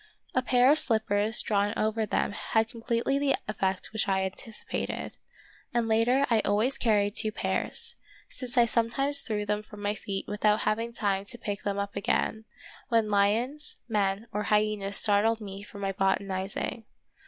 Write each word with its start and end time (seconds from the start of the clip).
A 0.33 0.41
pair 0.41 0.71
of 0.71 0.79
slippers 0.79 1.41
drawn 1.43 1.75
over 1.77 2.07
them 2.07 2.31
had 2.31 2.69
completely 2.71 3.19
the 3.19 3.35
effect 3.47 3.93
which 3.93 4.07
I 4.09 4.23
anticipated, 4.25 5.15
and 5.75 5.87
later 5.87 6.25
I 6.27 6.39
always 6.39 6.79
carried 6.79 7.11
two 7.13 7.31
pairs, 7.31 7.97
since 8.27 8.57
I 8.57 8.65
sometimes 8.65 9.21
threw 9.21 9.45
them 9.45 9.61
from 9.61 9.83
my 9.83 9.93
feet 9.93 10.25
without 10.27 10.61
having 10.61 10.91
time 10.91 11.25
to 11.25 11.37
pick 11.37 11.61
them 11.61 11.77
up 11.77 11.95
again, 11.95 12.45
when 12.89 13.09
lions, 13.11 13.79
men, 13.87 14.25
or 14.31 14.45
hyenas 14.45 14.97
startled 14.97 15.39
me 15.39 15.61
from 15.61 15.81
my 15.81 15.91
botanizing. 15.91 16.85